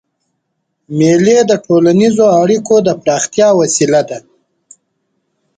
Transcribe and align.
مېلې 0.97 1.37
د 1.49 1.51
ټولنیزو 1.65 2.25
اړیکو 2.41 2.75
د 2.85 2.89
پراختیا 3.01 3.47
وسیله 3.59 4.01
ده. 4.09 4.19